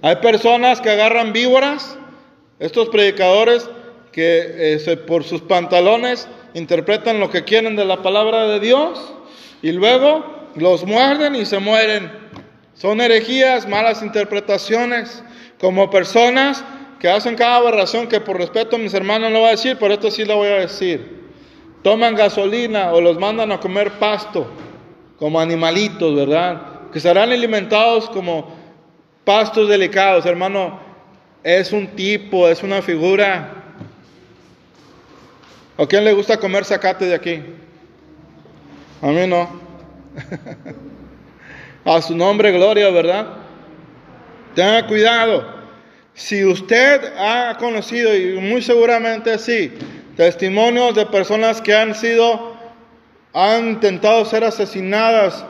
[0.02, 1.96] Hay personas que agarran víboras,
[2.58, 3.70] estos predicadores
[4.10, 9.14] que eh, por sus pantalones interpretan lo que quieren de la palabra de Dios
[9.62, 12.10] y luego los muerden y se mueren.
[12.74, 15.22] Son herejías, malas interpretaciones
[15.62, 16.64] como personas
[16.98, 19.94] que hacen cada aberración que por respeto a mis hermanos no voy a decir, pero
[19.94, 21.22] esto sí lo voy a decir.
[21.84, 24.48] Toman gasolina o los mandan a comer pasto
[25.20, 26.90] como animalitos, ¿verdad?
[26.92, 28.52] Que serán alimentados como
[29.24, 30.80] pastos delicados, hermano.
[31.44, 33.76] Es un tipo, es una figura.
[35.78, 37.40] ¿A quién le gusta comer zacate de aquí?
[39.00, 39.48] A mí no.
[41.84, 43.41] a su nombre, gloria, ¿verdad?
[44.54, 45.62] Tenga cuidado.
[46.14, 49.72] Si usted ha conocido, y muy seguramente sí,
[50.16, 52.54] testimonios de personas que han sido,
[53.32, 55.44] han intentado ser asesinadas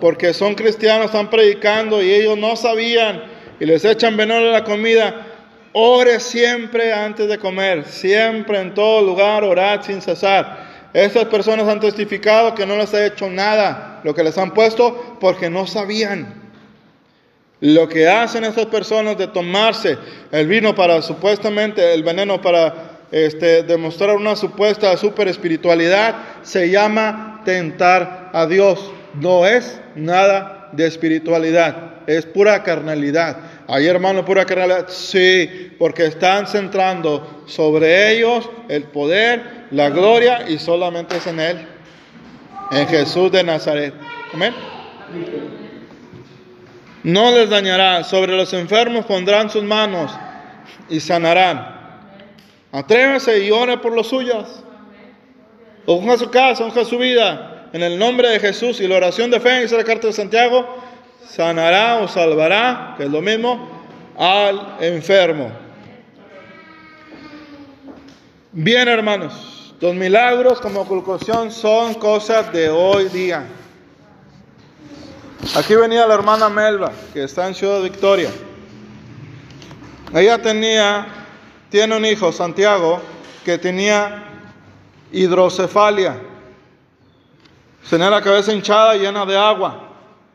[0.00, 3.22] porque son cristianos, están predicando y ellos no sabían
[3.60, 5.26] y les echan veneno a la comida,
[5.72, 10.90] ore siempre antes de comer, siempre en todo lugar, orad sin cesar.
[10.92, 15.16] Estas personas han testificado que no les ha hecho nada lo que les han puesto
[15.20, 16.43] porque no sabían.
[17.64, 19.96] Lo que hacen estas personas de tomarse
[20.30, 27.40] el vino para supuestamente, el veneno para este, demostrar una supuesta super espiritualidad, se llama
[27.46, 28.92] tentar a Dios.
[29.14, 33.38] No es nada de espiritualidad, es pura carnalidad.
[33.66, 40.58] Ahí hermano, pura carnalidad, sí, porque están centrando sobre ellos el poder, la gloria y
[40.58, 41.66] solamente es en Él,
[42.72, 43.94] en Jesús de Nazaret.
[44.34, 44.52] Amén.
[47.04, 48.02] No les dañará.
[48.02, 50.10] Sobre los enfermos pondrán sus manos
[50.88, 51.72] y sanarán.
[52.72, 54.64] Atrévese y ore por los suyos.
[55.86, 57.68] Unja su casa, unja su vida.
[57.72, 60.66] En el nombre de Jesús y la oración de fe, dice la carta de Santiago,
[61.28, 63.68] sanará o salvará, que es lo mismo,
[64.16, 65.50] al enfermo.
[68.52, 73.44] Bien, hermanos, los milagros como conclusión son cosas de hoy día.
[75.52, 78.30] Aquí venía la hermana Melba, que está en Ciudad Victoria.
[80.12, 81.06] Ella tenía,
[81.68, 83.00] tiene un hijo, Santiago,
[83.44, 84.24] que tenía
[85.12, 86.18] hidrocefalia.
[87.88, 89.90] Tenía la cabeza hinchada, llena de agua.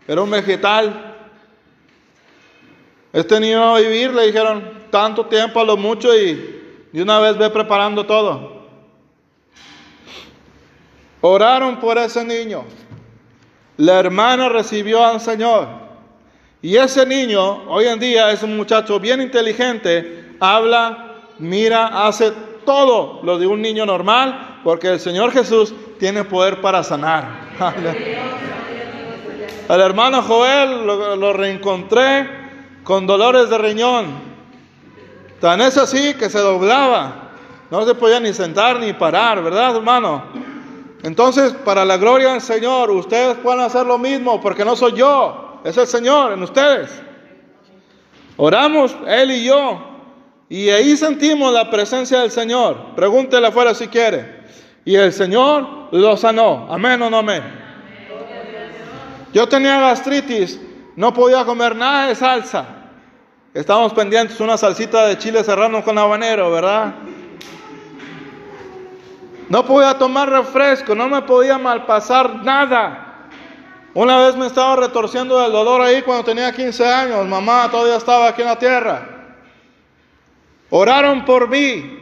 [0.08, 1.16] Era un vegetal.
[3.12, 7.20] Este niño va a vivir, le dijeron, tanto tiempo a lo mucho y de una
[7.20, 8.60] vez ve preparando todo.
[11.20, 12.64] Oraron por ese niño.
[13.80, 15.70] La hermana recibió al Señor.
[16.62, 22.34] Y ese niño, hoy en día, es un muchacho bien inteligente, habla, mira, hace
[22.66, 27.24] todo lo de un niño normal, porque el Señor Jesús tiene poder para sanar.
[29.70, 32.30] Al hermano Joel lo, reencontré
[32.84, 34.08] con dolores de riñón.
[35.40, 37.30] Tan es así que se doblaba.
[37.72, 40.49] No se podía ni sentar ni parar, ¿verdad, hermano?
[41.04, 45.62] Entonces, para la gloria del Señor, ustedes pueden hacer lo mismo, porque no soy yo,
[45.64, 46.90] es el Señor en ustedes.
[48.36, 49.90] Oramos, Él y yo,
[50.50, 52.96] y ahí sentimos la presencia del Señor.
[52.96, 54.40] Pregúntele afuera si quiere.
[54.84, 56.68] Y el Señor lo sanó.
[56.70, 57.44] Amén o no amén.
[59.32, 60.60] Yo tenía gastritis,
[60.96, 62.66] no podía comer nada de salsa.
[63.54, 66.96] Estábamos pendientes una salsita de chile serrano con habanero, ¿verdad?
[69.50, 73.28] No podía tomar refresco, no me podía malpasar nada.
[73.96, 77.28] Una vez me estaba retorciendo del dolor ahí cuando tenía 15 años.
[77.28, 79.10] Mamá todavía estaba aquí en la tierra.
[80.70, 81.98] Oraron por mí.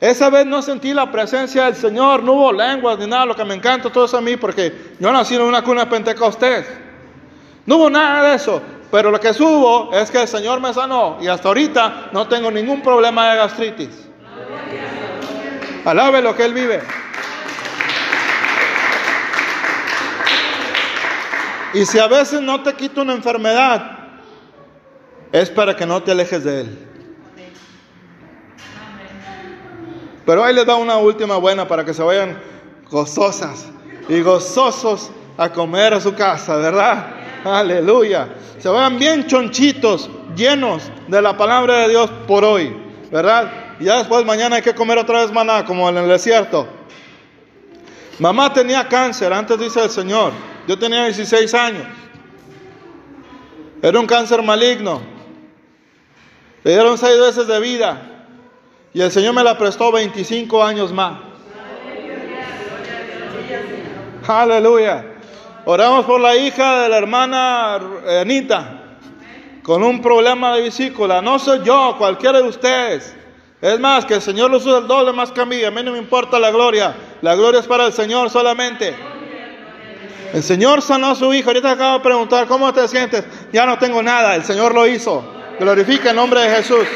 [0.00, 3.44] Esa vez no sentí la presencia del Señor, no hubo lenguas ni nada, lo que
[3.44, 6.66] me encanta todo eso a mí, porque yo nací en una cuna de Pentecostés.
[7.64, 8.60] No hubo nada de eso,
[8.90, 12.50] pero lo que hubo es que el Señor me sanó y hasta ahorita no tengo
[12.50, 14.05] ningún problema de gastritis.
[15.86, 16.80] Alabe lo que Él vive.
[21.74, 23.98] Y si a veces no te quita una enfermedad,
[25.30, 26.88] es para que no te alejes de Él.
[30.26, 32.36] Pero ahí les da una última buena para que se vayan
[32.90, 33.66] gozosas
[34.08, 37.06] y gozosos a comer a su casa, ¿verdad?
[37.44, 38.34] Aleluya.
[38.58, 42.76] Se vayan bien chonchitos, llenos de la palabra de Dios por hoy,
[43.12, 43.65] ¿verdad?
[43.78, 46.66] Y ya después mañana hay que comer otra vez maná, como en el desierto.
[48.18, 50.32] Mamá tenía cáncer, antes dice el Señor.
[50.66, 51.86] Yo tenía 16 años.
[53.82, 55.02] Era un cáncer maligno.
[56.64, 58.00] Le dieron seis veces de vida.
[58.94, 61.20] Y el Señor me la prestó 25 años más.
[64.26, 65.04] Aleluya.
[65.66, 67.74] Oramos por la hija de la hermana
[68.20, 68.82] Anita
[69.62, 71.20] con un problema de vesícula.
[71.20, 73.14] No soy yo, cualquiera de ustedes.
[73.60, 75.62] Es más, que el Señor lo usa el doble más que a mí.
[75.64, 76.94] A mí no me importa la gloria.
[77.22, 78.94] La gloria es para el Señor solamente.
[80.32, 81.48] El Señor sanó a su hijo.
[81.48, 83.24] Ahorita acabo de preguntar, ¿cómo te sientes?
[83.52, 84.34] Ya no tengo nada.
[84.34, 85.24] El Señor lo hizo.
[85.58, 86.86] Glorifica el nombre de Jesús.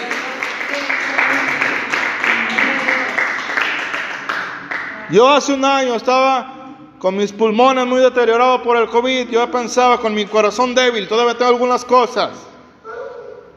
[5.10, 9.30] Yo hace un año estaba con mis pulmones muy deteriorados por el COVID.
[9.30, 12.49] Yo pensaba con mi corazón débil, todavía tengo algunas cosas.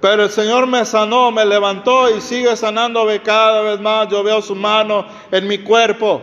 [0.04, 4.10] Pero el Señor me sanó, me levantó y sigue sanándome cada vez más.
[4.10, 6.22] Yo veo su mano en mi cuerpo.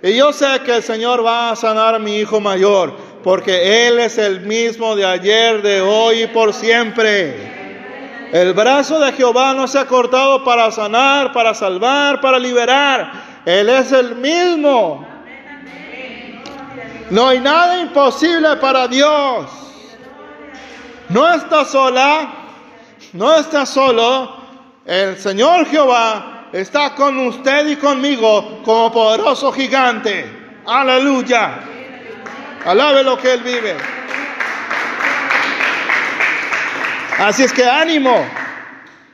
[0.00, 2.94] Y yo sé que el Señor va a sanar a mi hijo mayor,
[3.24, 8.30] porque Él es el mismo de ayer, de hoy y por siempre.
[8.32, 13.40] El brazo de Jehová no se ha cortado para sanar, para salvar, para liberar.
[13.44, 15.04] Él es el mismo.
[17.10, 19.50] No hay nada imposible para Dios.
[21.08, 22.41] No está sola,
[23.12, 24.36] no está solo.
[24.84, 30.26] El Señor Jehová está con usted y conmigo como poderoso gigante.
[30.66, 31.60] Aleluya.
[32.64, 33.76] Alabe lo que Él vive.
[37.18, 38.26] Así es que ánimo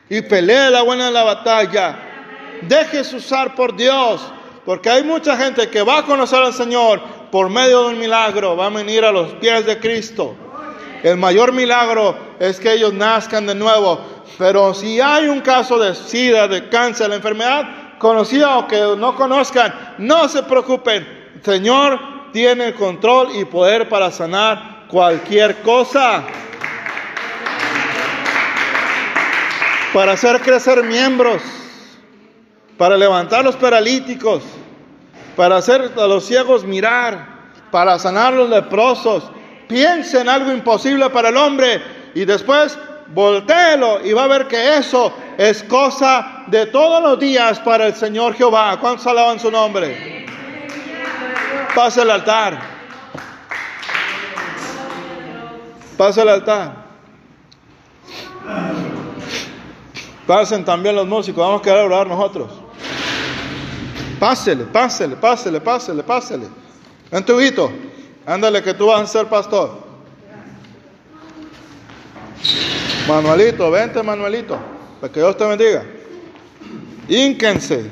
[0.08, 1.98] y pelee la buena la batalla.
[2.62, 4.32] Déjese usar por Dios,
[4.64, 8.56] porque hay mucha gente que va a conocer al Señor por medio de un milagro,
[8.56, 10.34] va a venir a los pies de Cristo.
[11.02, 14.00] El mayor milagro es que ellos nazcan de nuevo.
[14.38, 19.14] Pero si hay un caso de sida, de cáncer, la enfermedad conocida o que no
[19.16, 21.06] conozcan, no se preocupen.
[21.42, 21.98] Señor
[22.32, 26.22] tiene el control y poder para sanar cualquier cosa.
[29.92, 31.42] Para hacer crecer miembros,
[32.76, 34.42] para levantar los paralíticos,
[35.34, 37.26] para hacer a los ciegos mirar,
[37.72, 39.24] para sanar los leprosos.
[39.66, 42.78] Piense en algo imposible para el hombre y después
[43.08, 47.94] voltéelo y va a ver que eso es cosa de todos los días para el
[47.94, 48.78] Señor Jehová.
[48.80, 50.26] ¿Cuántos alaban su nombre?
[51.74, 52.60] Pase el altar.
[55.96, 56.88] Pase el altar.
[60.26, 61.42] Pasen también los músicos.
[61.42, 62.50] Vamos a querer orar nosotros.
[64.20, 66.48] Pásele, pásele, pásele, pásele, pásele.
[67.10, 67.72] Ven tu hijito,
[68.26, 69.87] ándale que tú vas a ser pastor.
[73.06, 74.58] Manuelito, vente Manuelito,
[75.00, 75.84] para que Dios te bendiga.
[77.08, 77.90] Ínquense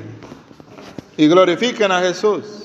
[1.17, 2.57] y glorifiquen a Jesús.